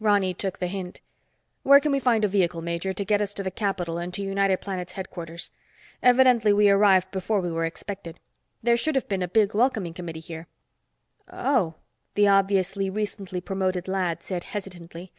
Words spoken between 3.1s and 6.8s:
us to the capital and to United Planets headquarters? Evidently we